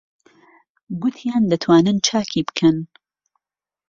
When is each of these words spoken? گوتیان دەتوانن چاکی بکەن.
گوتیان 1.01 1.43
دەتوانن 1.51 1.97
چاکی 2.07 2.41
بکەن. 2.47 2.77